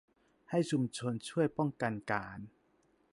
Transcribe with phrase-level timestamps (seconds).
[0.49, 2.39] ให้ชุมชนช่วยป้องกันการ